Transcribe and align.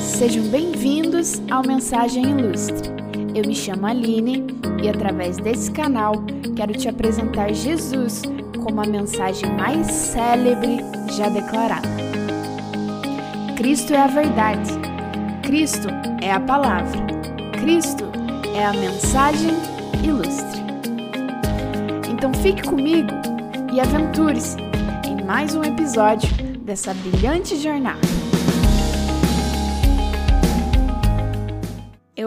Sejam 0.00 0.44
bem-vindos 0.44 1.40
ao 1.50 1.62
Mensagem 1.66 2.30
Ilustre. 2.30 2.90
Eu 3.34 3.46
me 3.46 3.54
chamo 3.54 3.86
Aline 3.86 4.46
e, 4.82 4.88
através 4.88 5.36
desse 5.38 5.70
canal, 5.70 6.14
quero 6.56 6.72
te 6.72 6.88
apresentar 6.88 7.52
Jesus 7.52 8.22
como 8.62 8.80
a 8.80 8.86
mensagem 8.86 9.50
mais 9.56 9.86
célebre 9.86 10.78
já 11.16 11.28
declarada. 11.28 11.88
Cristo 13.56 13.94
é 13.94 13.98
a 13.98 14.06
verdade, 14.06 14.70
Cristo 15.42 15.88
é 16.20 16.32
a 16.32 16.40
palavra, 16.40 17.00
Cristo 17.60 18.04
é 18.54 18.64
a 18.64 18.72
mensagem 18.72 19.54
ilustre. 20.04 20.60
Então 22.10 22.32
fique 22.34 22.62
comigo 22.62 23.10
e 23.72 23.80
aventure-se 23.80 24.56
em 25.06 25.24
mais 25.24 25.54
um 25.54 25.62
episódio 25.62 26.28
dessa 26.64 26.92
brilhante 26.94 27.56
jornada. 27.56 28.27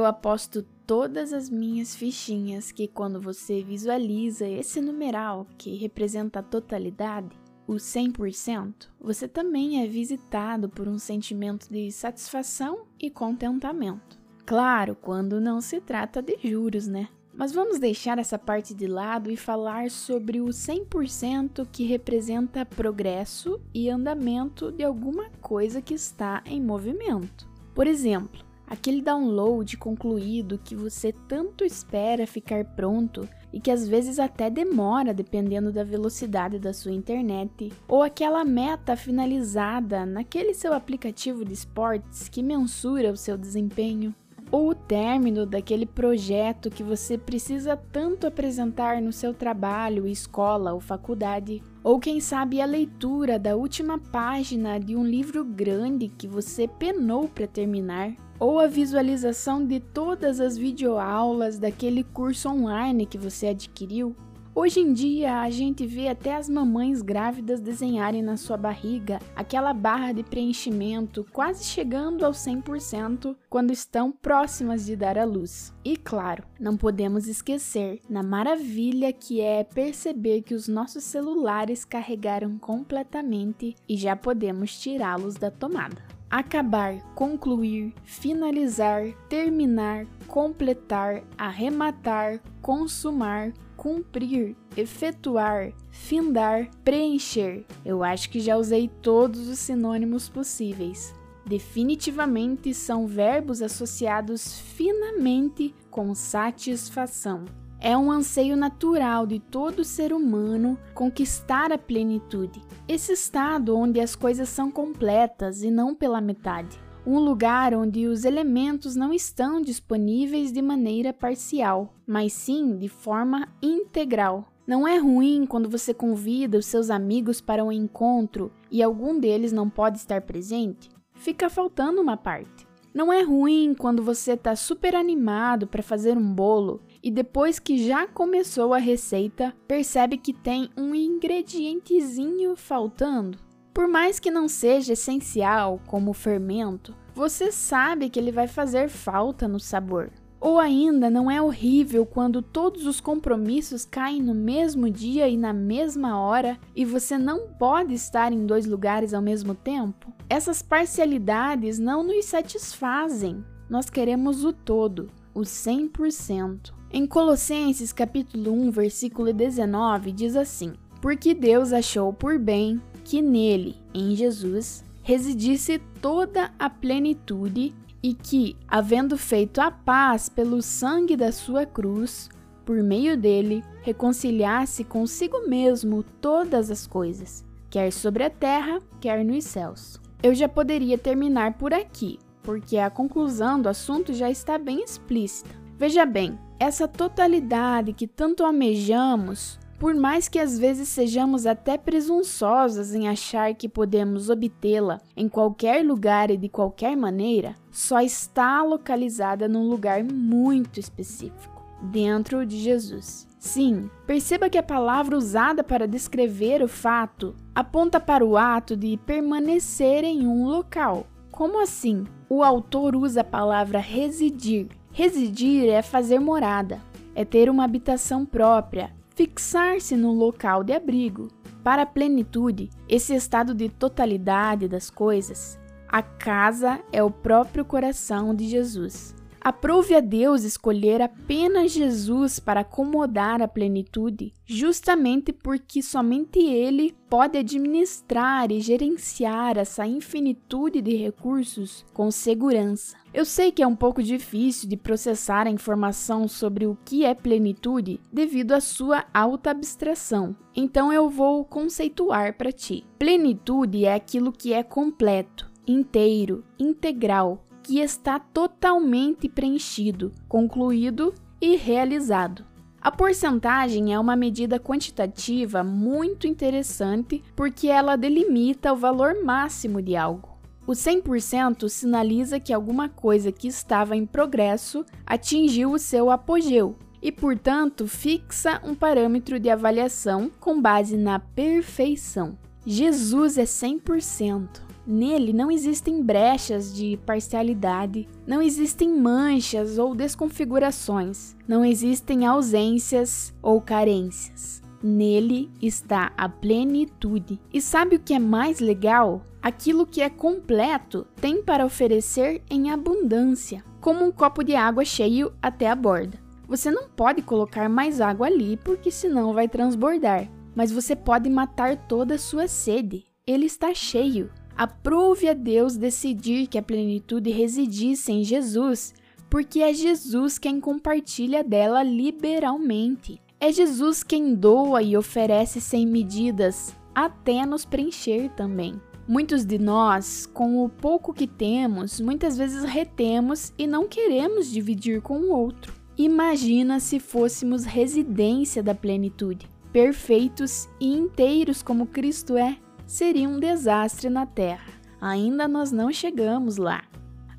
Eu 0.02 0.08
aposto 0.08 0.64
todas 0.88 1.32
as 1.32 1.48
minhas 1.48 1.94
fichinhas 1.94 2.72
que 2.72 2.88
quando 2.88 3.22
você 3.22 3.62
visualiza 3.62 4.48
esse 4.48 4.82
numeral 4.82 5.46
que 5.60 5.76
representa 5.76 6.40
a 6.40 6.44
totalidade, 6.44 7.30
o 7.68 7.74
100%, 7.74 8.88
você 9.00 9.28
também 9.28 9.84
é 9.84 9.88
visitado 9.88 10.68
por 10.68 10.88
um 10.88 10.98
sentimento 10.98 11.72
de 11.72 11.92
satisfação 11.92 12.88
e 13.00 13.12
contentamento. 13.12 14.20
Claro, 14.44 14.98
quando 15.00 15.40
não 15.40 15.62
se 15.62 15.80
trata 15.80 16.20
de 16.20 16.36
juros, 16.42 16.88
né? 16.88 17.08
Mas 17.32 17.52
vamos 17.52 17.78
deixar 17.78 18.18
essa 18.18 18.40
parte 18.40 18.74
de 18.74 18.88
lado 18.88 19.30
e 19.30 19.38
falar 19.38 19.92
sobre 19.92 20.42
o 20.42 20.48
100% 20.48 21.68
que 21.72 21.84
representa 21.84 22.66
progresso 22.66 23.62
e 23.72 23.88
andamento 23.88 24.72
de 24.72 24.84
alguma 24.84 25.30
coisa 25.40 25.80
que 25.80 25.94
está 25.94 26.42
em 26.44 26.60
movimento. 26.60 27.48
Por 27.76 27.86
exemplo, 27.86 28.50
aquele 28.72 29.02
download 29.02 29.76
concluído 29.76 30.58
que 30.58 30.78
você 30.78 31.12
tanto 31.28 31.66
espera 31.66 32.26
ficar 32.26 32.64
pronto 32.64 33.28
e 33.52 33.60
que 33.60 33.70
às 33.70 33.86
vezes 33.86 34.18
até 34.18 34.50
demora 34.50 35.14
dependendo 35.14 35.74
da 35.74 35.84
velocidade 35.84 36.58
da 36.58 36.72
sua 36.72 36.94
internet, 36.94 37.74
ou 37.86 38.02
aquela 38.02 38.46
meta 38.46 38.96
finalizada 38.96 40.06
naquele 40.06 40.54
seu 40.54 40.72
aplicativo 40.74 41.44
de 41.44 41.52
esportes 41.52 42.30
que 42.30 42.42
mensura 42.42 43.12
o 43.12 43.18
seu 43.18 43.38
desempenho, 43.38 44.16
ou 44.50 44.70
o 44.70 44.76
término 44.76 45.46
daquele 45.46 45.86
projeto 45.86 46.70
que 46.70 46.82
você 46.82 47.18
precisa 47.18 47.76
tanto 47.76 48.26
apresentar 48.26 49.02
no 49.02 49.12
seu 49.12 49.34
trabalho, 49.34 50.08
escola 50.08 50.72
ou 50.72 50.80
faculdade, 50.80 51.62
ou 51.84 52.00
quem 52.00 52.22
sabe 52.22 52.62
a 52.62 52.66
leitura 52.66 53.38
da 53.38 53.54
última 53.54 54.00
página 54.00 54.80
de 54.80 54.96
um 54.96 55.04
livro 55.04 55.44
grande 55.44 56.08
que 56.08 56.26
você 56.26 56.70
penou 56.70 57.28
para 57.28 57.48
terminar 57.48 58.16
ou 58.42 58.60
a 58.60 58.66
visualização 58.66 59.64
de 59.64 59.80
todas 59.80 60.40
as 60.40 60.58
videoaulas 60.58 61.60
daquele 61.60 62.04
curso 62.04 62.50
online 62.50 63.06
que 63.06 63.16
você 63.16 63.50
adquiriu. 63.50 64.16
Hoje 64.54 64.80
em 64.80 64.92
dia, 64.92 65.42
a 65.42 65.50
gente 65.52 65.86
vê 65.86 66.10
até 66.10 66.36
as 66.36 66.50
mamães 66.50 67.04
grávidas 67.04 67.62
desenharem 67.62 68.24
na 68.24 68.36
sua 68.36 68.58
barriga 68.58 69.20
aquela 69.36 69.74
barra 69.74 70.12
de 70.12 70.24
preenchimento 70.24 71.24
quase 71.32 71.64
chegando 71.66 72.26
ao 72.26 72.32
100% 72.32 73.36
quando 73.48 73.72
estão 73.72 74.12
próximas 74.12 74.88
de 74.88 74.96
dar 74.96 75.20
à 75.20 75.24
luz. 75.24 75.72
E 75.86 75.96
claro, 75.96 76.44
não 76.60 76.76
podemos 76.76 77.28
esquecer 77.28 78.02
na 78.10 78.24
maravilha 78.24 79.14
que 79.14 79.40
é 79.40 79.64
perceber 79.64 80.42
que 80.42 80.56
os 80.56 80.68
nossos 80.68 81.04
celulares 81.04 81.86
carregaram 81.86 82.58
completamente 82.58 83.76
e 83.88 83.96
já 83.96 84.16
podemos 84.16 84.78
tirá-los 84.80 85.36
da 85.36 85.52
tomada 85.52 86.21
acabar, 86.32 87.02
concluir, 87.14 87.94
finalizar, 88.06 89.12
terminar, 89.28 90.08
completar, 90.28 91.24
arrematar, 91.38 92.40
consumar, 92.62 93.54
cumprir, 93.76 94.56
efetuar, 94.78 95.74
findar, 95.92 96.70
preencher. 96.84 97.66
Eu 97.84 98.02
acho 98.02 98.30
que 98.30 98.40
já 98.40 98.56
usei 98.56 98.90
todos 99.02 99.50
os 99.50 99.60
sinônimos 99.60 100.30
possíveis. 100.30 101.14
Definitivamente 101.46 102.74
são 102.74 103.06
verbos 103.06 103.62
associados 103.62 104.58
finamente 104.60 105.76
com 105.90 106.16
satisfação. 106.16 107.44
É 107.84 107.98
um 107.98 108.12
anseio 108.12 108.56
natural 108.56 109.26
de 109.26 109.40
todo 109.40 109.84
ser 109.84 110.14
humano 110.14 110.78
conquistar 110.94 111.72
a 111.72 111.80
plenitude, 111.80 112.62
esse 112.88 113.12
estado 113.12 113.76
onde 113.76 114.00
as 114.00 114.16
coisas 114.16 114.50
são 114.50 114.70
completas 114.70 115.64
e 115.64 115.72
não 115.72 115.96
pela 115.96 116.22
metade. 116.22 116.80
Um 117.08 117.18
lugar 117.18 117.74
onde 117.74 118.06
os 118.06 118.24
elementos 118.24 118.96
não 118.96 119.12
estão 119.12 119.60
disponíveis 119.60 120.52
de 120.52 120.62
maneira 120.62 121.12
parcial, 121.12 121.96
mas 122.06 122.34
sim 122.34 122.78
de 122.78 122.88
forma 122.88 123.48
integral. 123.64 124.46
Não 124.68 124.88
é 124.88 125.00
ruim 125.00 125.48
quando 125.48 125.68
você 125.68 125.92
convida 125.92 126.60
os 126.60 126.68
seus 126.68 126.92
amigos 126.92 127.42
para 127.42 127.64
um 127.64 127.72
encontro 127.72 128.52
e 128.70 128.84
algum 128.84 129.20
deles 129.20 129.52
não 129.52 129.68
pode 129.68 129.98
estar 129.98 130.22
presente? 130.22 130.88
Fica 131.16 131.50
faltando 131.50 132.00
uma 132.00 132.16
parte. 132.16 132.68
Não 132.94 133.12
é 133.12 133.24
ruim 133.24 133.74
quando 133.74 134.04
você 134.04 134.34
está 134.34 134.56
super 134.56 134.96
animado 134.96 135.66
para 135.66 135.82
fazer 135.82 136.18
um 136.18 136.34
bolo 136.34 136.82
e 137.04 137.10
depois 137.10 137.60
que 137.60 137.86
já 137.86 138.08
começou 138.08 138.74
a 138.74 138.78
receita, 138.78 139.54
percebe 139.68 140.18
que 140.18 140.34
tem 140.34 140.70
um 140.78 140.94
ingredientezinho 140.94 142.56
faltando. 142.56 143.38
Por 143.74 143.88
mais 143.88 144.20
que 144.20 144.30
não 144.30 144.48
seja 144.48 144.94
essencial, 144.94 145.80
como 145.88 146.12
o 146.12 146.14
fermento, 146.14 146.96
você 147.16 147.52
sabe 147.52 148.10
que 148.10 148.20
ele 148.20 148.32
vai 148.32 148.48
fazer 148.48 148.90
falta 148.90 149.48
no 149.48 149.60
sabor. 149.60 150.12
Ou 150.40 150.58
ainda 150.58 151.08
não 151.08 151.30
é 151.30 151.40
horrível 151.40 152.04
quando 152.04 152.42
todos 152.42 152.88
os 152.88 153.00
compromissos 153.00 153.86
caem 153.86 154.24
no 154.24 154.34
mesmo 154.34 154.90
dia 154.90 155.30
e 155.30 155.38
na 155.38 155.54
mesma 155.54 156.20
hora 156.20 156.60
e 156.76 156.84
você 156.84 157.16
não 157.16 157.48
pode 157.48 157.94
estar 157.94 158.34
em 158.34 158.46
dois 158.46 158.66
lugares 158.66 159.14
ao 159.14 159.22
mesmo 159.22 159.54
tempo? 159.54 160.12
Essas 160.28 160.64
parcialidades 160.64 161.78
não 161.78 162.04
nos 162.04 162.26
satisfazem. 162.26 163.46
Nós 163.70 163.88
queremos 163.88 164.44
o 164.44 164.52
todo, 164.52 165.12
o 165.34 165.42
100%. 165.42 166.81
Em 166.94 167.08
Colossenses 167.08 167.94
capítulo 167.94 168.52
1, 168.52 168.70
versículo 168.70 169.32
19 169.32 170.12
diz 170.12 170.36
assim: 170.36 170.74
Porque 171.02 171.34
Deus 171.34 171.72
achou 171.72 172.12
por 172.12 172.38
bem 172.38 172.82
que 173.06 173.22
nele, 173.22 173.78
em 173.94 174.14
Jesus, 174.14 174.84
residisse 175.02 175.80
toda 176.02 176.52
a 176.60 176.70
plenitude 176.70 177.74
e 178.04 178.14
que, 178.14 178.58
havendo 178.68 179.18
feito 179.18 179.62
a 179.62 179.72
paz 179.72 180.28
pelo 180.28 180.62
sangue 180.62 181.16
da 181.16 181.32
sua 181.32 181.66
cruz, 181.66 182.30
por 182.66 182.84
meio 182.84 183.16
dele, 183.16 183.64
reconciliasse 183.84 184.84
consigo 184.84 185.48
mesmo 185.48 186.04
todas 186.20 186.70
as 186.70 186.86
coisas, 186.86 187.46
quer 187.70 187.94
sobre 187.94 188.26
a 188.26 188.30
terra, 188.30 188.82
quer 189.00 189.24
nos 189.24 189.46
céus. 189.46 189.98
Eu 190.22 190.36
já 190.36 190.50
poderia 190.50 190.98
terminar 190.98 191.54
por 191.54 191.74
aqui, 191.74 192.20
porque 192.44 192.78
a 192.78 192.90
conclusão 192.90 193.62
do 193.62 193.70
assunto 193.70 194.14
já 194.14 194.30
está 194.30 194.58
bem 194.58 194.84
explícita. 194.84 195.61
Veja 195.82 196.06
bem, 196.06 196.38
essa 196.60 196.88
totalidade 196.88 197.92
que 197.92 198.06
tanto 198.06 198.44
almejamos, 198.44 199.58
por 199.80 199.96
mais 199.96 200.30
que 200.30 200.38
às 200.38 200.60
vezes 200.60 200.88
sejamos 200.88 201.48
até 201.48 201.76
presunçosas 201.76 202.94
em 202.94 203.08
achar 203.08 203.56
que 203.56 203.68
podemos 203.68 204.30
obtê-la 204.30 205.02
em 205.18 205.28
qualquer 205.28 205.84
lugar 205.84 206.30
e 206.30 206.38
de 206.38 206.48
qualquer 206.48 206.96
maneira, 206.96 207.56
só 207.72 208.00
está 208.00 208.62
localizada 208.62 209.48
num 209.50 209.68
lugar 209.68 210.04
muito 210.04 210.80
específico 210.80 211.66
dentro 211.82 212.46
de 212.46 212.60
Jesus. 212.60 213.28
Sim, 213.40 213.90
perceba 214.06 214.52
que 214.52 214.60
a 214.60 214.64
palavra 214.64 215.18
usada 215.18 215.64
para 215.64 215.88
descrever 215.88 216.62
o 216.62 216.68
fato 216.68 217.34
aponta 217.56 218.00
para 218.00 218.24
o 218.24 218.38
ato 218.38 218.78
de 218.78 218.98
permanecer 218.98 220.04
em 220.04 220.28
um 220.28 220.46
local. 220.46 221.08
Como 221.32 221.60
assim? 221.60 222.04
O 222.30 222.44
autor 222.44 222.96
usa 222.96 223.22
a 223.22 223.24
palavra 223.24 223.80
residir 223.80 224.68
Residir 224.94 225.70
é 225.70 225.82
fazer 225.82 226.20
morada, 226.20 226.82
é 227.16 227.24
ter 227.24 227.50
uma 227.50 227.64
habitação 227.64 228.26
própria, 228.26 228.92
fixar-se 229.16 229.96
no 229.96 230.12
local 230.12 230.66
de 230.66 230.74
abrigo. 230.74 231.30
Para 231.64 231.84
a 231.84 231.86
plenitude, 231.86 232.70
esse 232.90 233.16
estado 233.16 233.56
de 233.56 233.70
totalidade 233.70 234.68
das 234.68 234.90
coisas, 234.90 235.58
a 235.88 236.02
casa 236.02 236.82
é 236.92 237.02
o 237.02 237.10
próprio 237.10 237.64
coração 237.64 238.36
de 238.36 238.50
Jesus. 238.50 239.16
Aprove 239.44 239.96
a 239.96 240.00
Deus 240.00 240.44
escolher 240.44 241.02
apenas 241.02 241.72
Jesus 241.72 242.40
para 242.40 242.60
acomodar 242.60 243.42
a 243.42 243.48
plenitude, 243.48 244.32
justamente 244.46 245.34
porque 245.34 245.82
somente 245.82 246.38
Ele 246.38 246.96
pode 247.10 247.40
administrar 247.40 248.52
e 248.52 248.62
gerenciar 248.62 249.58
essa 249.58 249.88
infinitude 249.88 250.80
de 250.80 250.96
recursos 250.96 251.84
com 251.92 252.12
segurança. 252.12 252.96
Eu 253.12 253.26
sei 253.26 253.52
que 253.52 253.64
é 253.64 253.68
um 253.68 253.76
pouco 253.76 254.04
difícil 254.04 254.70
de 254.70 254.78
processar 254.78 255.48
a 255.48 255.52
informação 255.52 256.28
sobre 256.28 256.68
o 256.68 256.78
que 256.86 257.04
é 257.04 257.16
plenitude 257.16 258.00
devido 258.14 258.52
à 258.52 258.62
sua 258.62 259.06
alta 259.12 259.50
abstração, 259.50 260.36
então 260.56 260.94
eu 260.94 261.10
vou 261.10 261.44
conceituar 261.44 262.38
para 262.38 262.52
ti. 262.52 262.86
Plenitude 263.00 263.86
é 263.86 263.96
aquilo 263.96 264.32
que 264.32 264.54
é 264.54 264.62
completo, 264.62 265.52
inteiro, 265.68 266.44
integral, 266.60 267.44
que 267.64 267.80
está 267.80 268.20
totalmente 268.20 269.30
preenchido, 269.30 270.12
concluído 270.28 271.14
e 271.40 271.56
realizado. 271.56 272.46
A 272.82 272.92
porcentagem 272.92 273.94
é 273.94 274.00
uma 274.00 274.16
medida 274.16 274.60
quantitativa 274.60 275.64
muito 275.64 276.26
interessante 276.26 277.24
porque 277.36 277.68
ela 277.68 277.96
delimita 277.96 278.74
o 278.74 278.76
valor 278.76 279.24
máximo 279.24 279.82
de 279.82 279.96
algo. 279.96 280.32
O 280.66 280.72
100% 280.72 281.70
sinaliza 281.70 282.40
que 282.40 282.54
alguma 282.54 282.90
coisa 282.90 283.32
que 283.32 283.48
estava 283.48 283.96
em 283.96 284.06
progresso 284.06 284.86
atingiu 285.06 285.74
o 285.74 285.80
seu 285.80 286.10
apogeu 286.10 286.76
e, 287.02 287.12
portanto, 287.12 287.88
fixa 287.88 288.62
um 288.64 288.76
parâmetro 288.76 289.40
de 289.40 289.50
avaliação 289.50 290.32
com 290.40 290.62
base 290.62 290.98
na 290.98 291.20
perfeição. 291.20 292.38
Jesus 292.66 293.38
é 293.38 293.44
100%. 293.44 294.71
Nele 294.86 295.32
não 295.32 295.52
existem 295.52 296.02
brechas 296.02 296.74
de 296.74 296.98
parcialidade, 297.06 298.10
não 298.26 298.42
existem 298.42 298.90
manchas 298.90 299.78
ou 299.78 299.94
desconfigurações, 299.94 301.36
não 301.48 301.64
existem 301.64 302.26
ausências 302.26 303.34
ou 303.42 303.62
carências. 303.62 304.62
Nele 304.84 305.52
está 305.62 306.12
a 306.18 306.28
plenitude. 306.28 307.40
E 307.54 307.62
sabe 307.62 307.98
o 307.98 308.00
que 308.00 308.14
é 308.14 308.20
mais 308.20 308.60
legal? 308.60 309.22
Aquilo 309.42 309.86
que 309.86 310.02
é 310.02 310.10
completo 310.10 311.06
tem 311.20 311.44
para 311.44 311.66
oferecer 311.66 312.42
em 312.50 312.72
abundância, 312.72 313.64
como 313.80 314.04
um 314.04 314.12
copo 314.12 314.44
de 314.44 314.56
água 314.56 314.84
cheio 314.84 315.32
até 315.42 315.70
a 315.70 315.76
borda. 315.76 316.20
Você 316.48 316.70
não 316.70 316.90
pode 316.90 317.22
colocar 317.22 317.70
mais 317.70 318.02
água 318.02 318.28
ali 318.28 318.58
porque 318.58 318.92
senão 318.92 319.34
vai 319.34 319.48
transbordar, 319.48 320.30
mas 320.56 320.72
você 320.72 320.96
pode 320.96 321.30
matar 321.30 321.78
toda 321.88 322.16
a 322.16 322.20
sua 322.20 322.48
sede. 322.48 323.06
Ele 323.26 323.46
está 323.46 323.74
cheio. 323.74 324.32
Aprove 324.62 325.28
a 325.28 325.34
Deus 325.34 325.76
decidir 325.76 326.46
que 326.46 326.56
a 326.56 326.62
plenitude 326.62 327.32
residisse 327.32 328.12
em 328.12 328.24
Jesus, 328.24 328.94
porque 329.28 329.60
é 329.60 329.74
Jesus 329.74 330.38
quem 330.38 330.60
compartilha 330.60 331.44
dela 331.44 331.82
liberalmente. 331.82 333.20
É 333.40 333.52
Jesus 333.52 334.04
quem 334.04 334.36
doa 334.36 334.84
e 334.84 334.96
oferece 334.96 335.60
sem 335.60 335.88
medidas, 335.88 336.76
até 336.94 337.44
nos 337.44 337.66
preencher 337.66 338.30
também. 338.36 338.80
Muitos 339.08 339.44
de 339.46 339.58
nós, 339.58 340.28
com 340.28 340.64
o 340.64 340.70
pouco 340.70 341.12
que 341.12 341.26
temos, 341.26 342.00
muitas 342.00 342.38
vezes 342.38 342.64
retemos 342.64 343.52
e 343.58 343.66
não 343.66 343.88
queremos 343.88 344.52
dividir 344.52 345.02
com 345.02 345.22
o 345.22 345.36
outro. 345.36 345.74
Imagina 345.98 346.80
se 346.80 347.00
fôssemos 347.00 347.66
residência 347.66 348.62
da 348.62 348.76
plenitude, 348.76 349.50
perfeitos 349.74 350.70
e 350.80 350.86
inteiros 350.86 351.64
como 351.64 351.88
Cristo 351.88 352.38
é 352.38 352.60
seria 352.92 353.30
um 353.30 353.40
desastre 353.40 354.10
na 354.10 354.26
Terra. 354.26 354.74
Ainda 355.00 355.48
nós 355.48 355.72
não 355.72 355.94
chegamos 355.94 356.58
lá. 356.58 356.84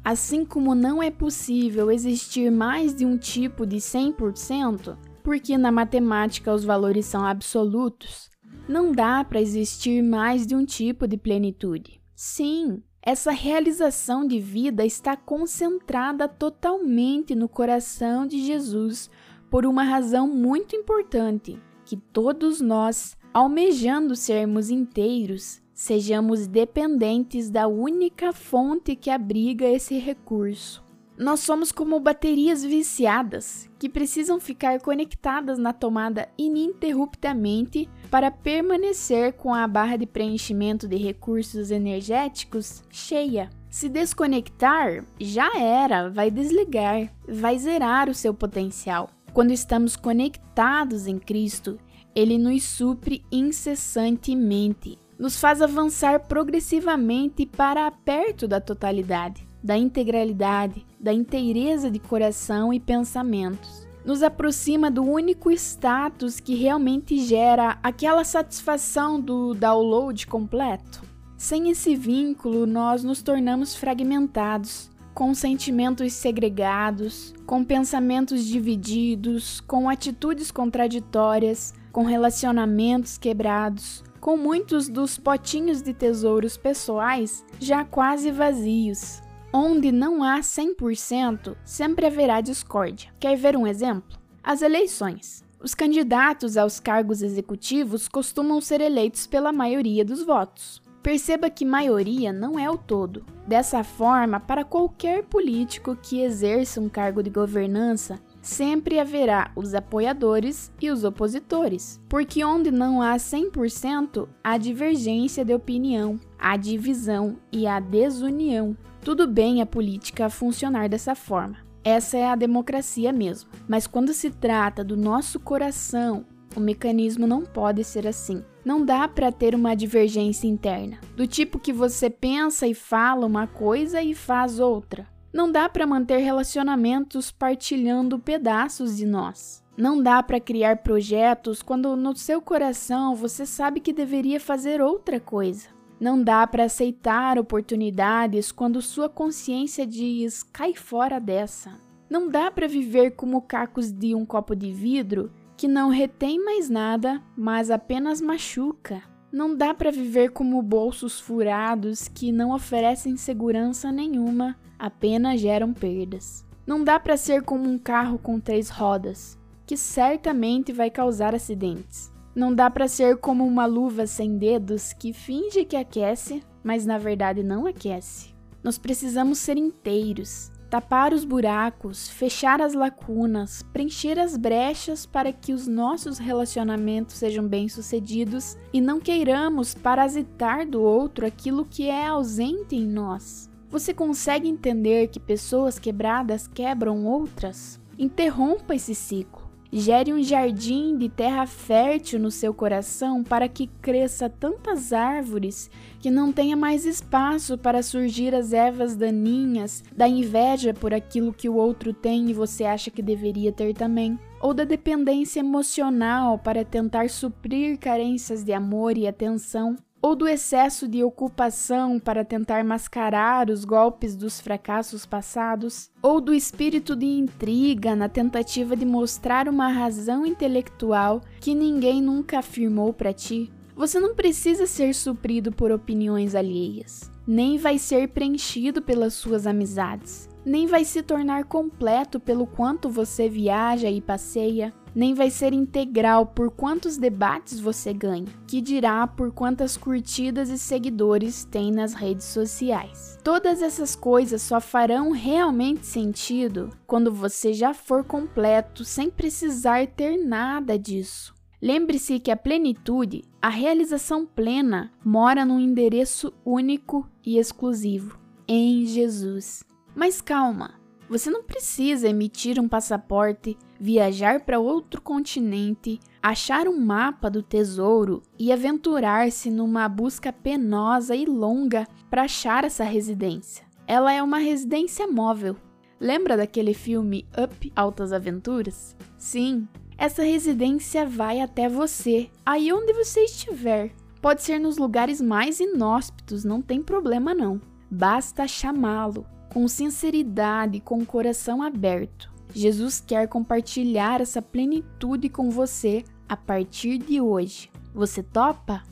Assim 0.03 0.47
como 0.47 0.75
não 0.75 1.03
é 1.03 1.11
possível 1.11 1.91
existir 1.91 2.51
mais 2.51 2.95
de 2.95 3.05
um 3.05 3.19
tipo 3.19 3.67
de 3.67 3.77
100%, 3.77 4.97
porque 5.23 5.59
na 5.59 5.71
matemática 5.71 6.55
os 6.55 6.65
valores 6.65 7.05
são 7.05 7.27
absolutos, 7.27 8.31
não 8.67 8.93
dá 8.93 9.23
para 9.23 9.43
existir 9.43 10.03
mais 10.03 10.47
de 10.47 10.57
um 10.57 10.65
tipo 10.65 11.07
de 11.07 11.19
plenitude. 11.19 12.01
Sim, 12.17 12.83
essa 13.03 13.31
realização 13.31 14.27
de 14.27 14.41
vida 14.41 14.87
está 14.87 15.19
concentrada 15.19 16.27
totalmente 16.27 17.35
no 17.35 17.47
coração 17.47 18.27
de 18.27 18.43
Jesus 18.43 19.11
por 19.51 19.67
uma 19.67 19.85
razão 19.85 20.27
muito 20.27 20.75
importante: 20.75 21.61
que 21.85 21.97
todos 21.97 22.59
nós 22.63 23.15
almejando 23.33 24.15
sermos 24.15 24.71
inteiros, 24.71 25.61
sejamos 25.73 26.47
dependentes 26.47 27.49
da 27.49 27.67
única 27.67 28.33
fonte 28.33 28.95
que 28.95 29.11
abriga 29.11 29.67
esse 29.67 29.99
recurso. 29.99 30.83
Nós 31.19 31.41
somos 31.41 31.71
como 31.71 32.01
baterias 32.01 32.65
viciadas 32.65 33.71
que 33.79 33.89
precisam 33.89 34.41
ficar 34.41 34.81
conectadas 34.81 35.59
na 35.59 35.73
tomada 35.73 36.29
ininterruptamente 36.39 37.89
para 38.11 38.31
permanecer 38.31 39.35
com 39.35 39.55
a 39.55 39.67
barra 39.69 39.97
de 39.97 40.07
preenchimento 40.07 40.89
de 40.89 40.97
recursos 40.97 41.71
energéticos 41.71 42.83
cheia. 42.91 43.51
Se 43.69 43.89
desconectar, 43.89 45.05
já 45.21 45.51
era, 45.57 46.11
vai 46.11 46.31
desligar, 46.31 47.13
vai 47.29 47.59
zerar 47.59 48.09
o 48.09 48.15
seu 48.15 48.35
potencial. 48.35 49.09
Quando 49.33 49.51
estamos 49.51 49.97
conectados 49.97 51.07
em 51.07 51.19
Cristo, 51.19 51.79
ele 52.15 52.39
nos 52.39 52.63
supre 52.65 53.25
incessantemente, 53.31 54.99
nos 55.19 55.39
faz 55.39 55.63
avançar 55.63 56.21
progressivamente 56.21 57.47
para 57.47 57.91
perto 57.91 58.49
da 58.49 58.61
totalidade, 58.61 59.47
da 59.63 59.77
integralidade, 59.77 60.85
da 60.99 61.13
inteireza 61.13 61.91
de 61.91 61.99
coração 61.99 62.73
e 62.73 62.81
pensamentos. 62.81 63.87
Nos 64.05 64.23
aproxima 64.23 64.91
do 64.91 65.05
único 65.05 65.51
status 65.53 66.41
que 66.41 66.57
realmente 66.57 67.19
gera 67.19 67.79
aquela 67.83 68.25
satisfação 68.25 69.21
do 69.21 69.55
download 69.55 70.27
completo. 70.27 71.03
Sem 71.37 71.71
esse 71.71 71.95
vínculo, 71.95 72.67
nós 72.67 73.05
nos 73.05 73.23
tornamos 73.23 73.77
fragmentados, 73.77 74.91
com 75.15 75.35
sentimentos 75.35 76.13
segregados, 76.15 77.35
com 77.47 77.65
pensamentos 77.65 78.45
divididos, 78.45 79.61
com 79.61 79.89
atitudes 79.89 80.51
contraditórias, 80.51 81.75
com 81.93 82.05
relacionamentos 82.05 83.19
quebrados, 83.19 84.03
com 84.19 84.37
muitos 84.37 84.89
dos 84.89 85.19
potinhos 85.19 85.83
de 85.83 85.93
tesouros 85.93 86.57
pessoais 86.57 87.45
já 87.61 87.85
quase 87.85 88.31
vazios. 88.31 89.21
Onde 89.53 89.93
não 89.93 90.25
há 90.25 90.41
100%, 90.41 91.55
sempre 91.63 92.07
haverá 92.07 92.41
discórdia. 92.41 93.11
Quer 93.21 93.37
ver 93.37 93.55
um 93.55 93.67
exemplo? 93.67 94.19
As 94.43 94.63
eleições. 94.63 95.45
Os 95.63 95.75
candidatos 95.75 96.57
aos 96.57 96.81
cargos 96.81 97.23
executivos 97.23 98.09
costumam 98.09 98.61
ser 98.61 98.81
eleitos 98.81 99.27
pela 99.27 99.53
maioria 99.53 100.05
dos 100.05 100.25
votos. 100.25 100.83
Perceba 101.03 101.51
que 101.51 101.65
maioria 101.65 102.33
não 102.33 102.59
é 102.59 102.71
o 102.71 102.79
todo. 102.79 103.27
Dessa 103.47 103.85
forma, 103.85 104.41
para 104.41 104.65
qualquer 104.65 105.25
político 105.25 105.97
que 105.97 106.23
exerça 106.23 106.81
um 106.81 106.89
cargo 106.89 107.23
de 107.23 107.31
governança, 107.31 108.21
sempre 108.43 108.99
haverá 108.99 109.53
os 109.57 109.75
apoiadores 109.75 110.71
e 110.81 110.91
os 110.91 111.05
opositores, 111.05 112.01
porque 112.09 112.45
onde 112.45 112.71
não 112.71 113.01
há 113.01 113.17
100%, 113.17 114.29
há 114.43 114.59
divergência 114.59 115.45
de 115.45 115.55
opinião, 115.55 116.19
há 116.39 116.57
divisão 116.57 117.39
e 117.53 117.67
há 117.67 117.79
desunião. 117.81 118.77
Tudo 119.01 119.27
bem 119.27 119.63
a 119.63 119.67
política 119.67 120.29
funcionar 120.29 120.89
dessa 120.89 121.15
forma. 121.15 121.57
Essa 121.85 122.17
é 122.17 122.29
a 122.29 122.37
democracia 122.37 123.13
mesmo. 123.13 123.51
Mas 123.67 123.87
quando 123.87 124.13
se 124.13 124.31
trata 124.31 124.85
do 124.85 124.97
nosso 124.97 125.41
coração, 125.41 126.25
o 126.55 126.61
mecanismo 126.61 127.27
não 127.27 127.43
pode 127.43 127.83
ser 127.83 128.07
assim. 128.07 128.45
Não 128.65 128.85
dá 128.85 129.09
para 129.09 129.33
ter 129.33 129.55
uma 129.55 129.75
divergência 129.75 130.47
interna, 130.47 130.99
do 131.17 131.27
tipo 131.27 131.59
que 131.59 131.73
você 131.73 132.09
pensa 132.09 132.67
e 132.67 132.75
fala 132.75 133.27
uma 133.27 133.47
coisa 133.47 134.01
e 134.01 134.15
faz 134.15 134.61
outra. 134.61 135.07
Não 135.33 135.51
dá 135.51 135.69
para 135.69 135.87
manter 135.87 136.19
relacionamentos 136.19 137.31
partilhando 137.31 138.19
pedaços 138.19 138.97
de 138.97 139.07
nós. 139.07 139.63
Não 139.77 140.03
dá 140.03 140.23
para 140.23 140.39
criar 140.39 140.79
projetos 140.79 141.63
quando 141.63 141.97
no 141.97 142.15
seu 142.15 142.43
coração 142.43 143.15
você 143.15 143.47
sabe 143.47 143.81
que 143.81 143.93
deveria 143.93 144.39
fazer 144.39 144.83
outra 144.83 145.19
coisa. 145.19 145.69
Não 145.99 146.23
dá 146.23 146.47
para 146.47 146.65
aceitar 146.65 147.39
oportunidades 147.39 148.53
quando 148.53 148.83
sua 148.83 149.09
consciência 149.09 149.87
diz 149.87 150.43
cai 150.43 150.75
fora 150.75 151.19
dessa. 151.19 151.81
Não 152.11 152.29
dá 152.29 152.51
para 152.51 152.69
viver 152.69 153.13
como 153.13 153.41
cacos 153.41 153.91
de 153.91 154.15
um 154.15 154.27
copo 154.27 154.55
de 154.55 154.71
vidro 154.71 155.33
que 155.57 155.67
não 155.67 155.89
retém 155.89 156.45
mais 156.45 156.69
nada, 156.69 157.23
mas 157.35 157.71
apenas 157.71 158.21
machuca. 158.21 159.01
Não 159.33 159.57
dá 159.57 159.73
para 159.73 159.91
viver 159.91 160.33
como 160.33 160.61
bolsos 160.61 161.19
furados 161.19 162.07
que 162.09 162.31
não 162.31 162.53
oferecem 162.53 163.17
segurança 163.17 163.91
nenhuma, 163.91 164.59
apenas 164.83 165.41
geram 165.41 165.73
perdas. 165.73 166.45
Não 166.67 166.83
dá 166.83 166.99
para 166.99 167.17
ser 167.17 167.43
como 167.43 167.71
um 167.71 167.79
carro 167.79 168.19
com 168.19 168.41
três 168.41 168.69
rodas, 168.69 169.39
que 169.65 169.77
certamente 169.77 170.73
vai 170.73 170.91
causar 170.91 171.37
acidentes. 171.37 172.11
Não 172.35 172.53
dá 172.53 172.69
para 172.69 172.89
ser 172.89 173.19
como 173.19 173.47
uma 173.47 173.65
luva 173.65 174.09
sem 174.09 174.37
dedos 174.37 174.93
que 174.93 175.13
finge 175.13 175.65
que 175.65 175.77
aquece, 175.77 176.43
mas 176.65 176.85
na 176.85 176.99
verdade 176.99 177.45
não 177.45 177.65
aquece. 177.65 178.35
Nós 178.61 178.77
precisamos 178.77 179.39
ser 179.39 179.57
inteiros, 179.57 180.51
tapar 180.69 181.13
os 181.13 181.25
buracos, 181.25 182.09
fechar 182.09 182.61
as 182.61 182.75
lacunas, 182.75 183.63
preencher 183.73 184.19
as 184.19 184.37
brechas 184.37 185.07
para 185.07 185.33
que 185.33 185.53
os 185.53 185.69
nossos 185.69 186.19
relacionamentos 186.19 187.15
sejam 187.15 187.47
bem-sucedidos 187.47 188.57
e 188.73 188.81
não 188.81 188.99
queiramos 188.99 189.75
parasitar 189.77 190.67
do 190.67 190.83
outro 190.83 191.25
aquilo 191.25 191.65
que 191.65 191.89
é 191.89 192.07
ausente 192.09 192.75
em 192.75 192.85
nós. 192.85 193.52
Você 193.73 193.95
consegue 193.95 194.47
entender 194.51 195.09
que 195.09 195.19
pessoas 195.19 195.79
quebradas 195.79 196.47
quebram 196.47 197.07
outras? 197.07 197.81
Interrompa 197.99 198.75
esse 198.75 198.95
ciclo. 198.95 199.51
Gere 199.73 200.13
um 200.13 200.23
jardim 200.23 200.99
de 200.99 201.09
terra 201.09 201.47
fértil 201.47 202.21
no 202.21 202.31
seu 202.31 202.53
coração 202.53 203.25
para 203.25 203.49
que 203.49 203.69
cresça 203.81 204.29
tantas 204.29 204.93
árvores 204.93 205.71
que 206.01 206.11
não 206.11 206.31
tenha 206.31 206.55
mais 206.55 206.85
espaço 206.85 207.57
para 207.57 207.83
surgir 207.83 208.35
as 208.35 208.53
ervas 208.53 208.95
daninhas 208.95 209.83
da 209.97 210.07
inveja 210.07 210.75
por 210.75 210.93
aquilo 210.93 211.33
que 211.33 211.49
o 211.49 211.55
outro 211.55 211.95
tem 211.95 212.29
e 212.29 212.35
você 212.35 212.65
acha 212.65 212.91
que 212.91 213.01
deveria 213.01 213.51
ter 213.51 213.73
também, 213.73 214.19
ou 214.39 214.53
da 214.53 214.65
dependência 214.65 215.41
emocional 215.41 216.39
para 216.39 216.63
tentar 216.63 217.09
suprir 217.09 217.79
carências 217.79 218.45
de 218.45 218.53
amor 218.53 218.99
e 218.99 219.07
atenção 219.07 219.79
ou 220.03 220.17
do 220.17 220.27
excesso 220.27 220.89
de 220.89 221.05
ocupação 221.05 222.01
para 222.01 222.25
tentar 222.25 222.65
mascarar 222.65 223.49
os 223.49 223.65
golpes 223.65 224.17
dos 224.17 224.41
fracassos 224.41 225.07
passados, 225.07 225.93
ou 226.03 226.21
do 226.21 226.35
espírito 226.35 226.97
de 226.97 227.07
intriga 227.07 227.95
na 227.95 228.09
tentativa 228.09 228.77
de 228.77 228.85
mostrar 228.85 229.49
uma 229.49 229.69
razão 229.69 230.27
intelectual 230.27 231.21
que 231.41 231.55
ninguém 231.55 232.03
nunca 232.03 232.41
afirmou 232.41 232.93
para 232.93 233.13
ti. 233.13 233.53
Você 233.77 234.01
não 234.01 234.15
precisa 234.15 234.67
ser 234.67 234.93
suprido 234.93 235.53
por 235.53 235.71
opiniões 235.71 236.35
alheias, 236.35 237.11
nem 237.27 237.57
vai 237.57 237.79
ser 237.79 238.09
preenchido 238.09 238.83
pelas 238.83 239.15
suas 239.15 239.47
amizades, 239.47 240.29
nem 240.45 240.67
vai 240.67 240.85
se 240.85 241.03
tornar 241.03 241.45
completo 241.45 242.19
pelo 242.19 242.47
quanto 242.47 242.91
você 242.91 243.29
viaja 243.29 243.89
e 243.89 244.01
passeia, 244.01 244.75
nem 244.95 245.15
vai 245.15 245.31
ser 245.31 245.53
integral 245.53 246.27
por 246.27 246.51
quantos 246.51 246.97
debates 246.97 247.61
você 247.61 247.93
ganha, 247.93 248.27
que 248.47 248.61
dirá 248.61 249.07
por 249.07 249.33
quantas 249.33 249.77
curtidas 249.77 250.49
e 250.51 250.59
seguidores 250.59 251.45
tem 251.45 251.71
nas 251.71 251.95
redes 251.95 252.27
sociais. 252.27 253.19
Todas 253.23 253.63
essas 253.63 253.95
coisas 253.95 254.43
só 254.43 254.61
farão 254.61 255.11
realmente 255.11 255.87
sentido 255.87 256.71
quando 256.87 257.13
você 257.13 257.53
já 257.53 257.73
for 257.73 258.05
completo 258.05 258.85
sem 258.85 259.11
precisar 259.11 259.87
ter 259.87 260.17
nada 260.17 260.79
disso. 260.79 261.35
Lembre-se 261.61 262.19
que 262.19 262.31
a 262.33 262.37
plenitude, 262.37 263.23
a 263.41 263.49
realização 263.49 264.27
plena, 264.27 264.93
mora 265.05 265.45
num 265.45 265.61
endereço 265.61 266.33
único 266.45 267.09
e 267.25 267.39
exclusivo 267.39 268.19
em 268.49 268.85
Jesus. 268.85 269.63
Mas 269.95 270.21
calma, 270.21 270.75
você 271.13 271.31
não 271.31 271.43
precisa 271.43 272.09
emitir 272.09 272.59
um 272.59 272.67
passaporte, 272.67 273.59
viajar 273.79 274.41
para 274.41 274.59
outro 274.59 274.99
continente, 274.99 276.01
achar 276.23 276.67
um 276.67 276.81
mapa 276.81 277.29
do 277.29 277.43
tesouro 277.43 278.23
e 278.39 278.51
aventurar-se 278.51 279.51
numa 279.51 279.87
busca 279.91 280.33
penosa 280.33 281.15
e 281.15 281.27
longa 281.27 281.87
para 282.09 282.23
achar 282.23 282.65
essa 282.65 282.83
residência. 282.83 283.63
Ela 283.87 284.11
é 284.11 284.23
uma 284.23 284.39
residência 284.39 285.07
móvel. 285.07 285.55
Lembra 286.01 286.35
daquele 286.35 286.73
filme 286.73 287.27
Up 287.39 287.71
Altas 287.77 288.11
Aventuras? 288.11 288.97
Sim, 289.19 289.69
essa 289.99 290.23
residência 290.23 291.05
vai 291.05 291.43
até 291.43 291.69
você, 291.69 292.31
aí 292.45 292.73
onde 292.73 292.95
você 292.95 293.25
estiver. 293.25 293.93
Pode 294.23 294.43
ser 294.43 294.59
nos 294.59 294.79
lugares 294.79 295.21
mais 295.21 295.61
inóspitos, 295.61 296.43
não 296.43 296.63
tem 296.63 296.81
problema 296.81 297.35
não. 297.35 297.61
Basta 297.91 298.49
chamá-lo 298.49 299.27
com 299.53 299.69
sinceridade, 299.69 300.81
com 300.81 300.99
o 300.99 301.07
coração 301.07 301.63
aberto. 301.63 302.33
Jesus 302.55 303.05
quer 303.07 303.29
compartilhar 303.29 304.19
essa 304.21 304.41
plenitude 304.41 305.29
com 305.29 305.51
você 305.51 306.05
a 306.27 306.35
partir 306.35 306.97
de 306.97 307.21
hoje. 307.21 307.71
Você 307.95 308.23
topa? 308.23 308.83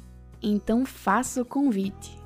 Então 0.42 0.84
faça 0.84 1.40
o 1.40 1.46
convite. 1.46 2.19